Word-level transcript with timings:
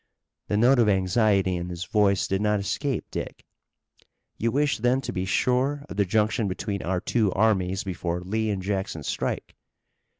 The 0.47 0.57
note 0.57 0.79
of 0.79 0.89
anxiety 0.89 1.55
in 1.55 1.69
his 1.69 1.85
voice 1.85 2.27
did 2.27 2.41
not 2.41 2.59
escape 2.59 3.11
Dick. 3.11 3.45
"You 4.35 4.49
wish 4.51 4.79
then 4.79 4.99
to 5.01 5.13
be 5.13 5.25
sure 5.25 5.85
of 5.89 5.95
the 5.95 6.05
junction 6.05 6.47
between 6.47 6.81
our 6.81 6.99
two 6.99 7.31
armies 7.33 7.83
before 7.83 8.21
Lee 8.21 8.49
and 8.49 8.63
Jackson 8.63 9.03
strike?" 9.03 9.53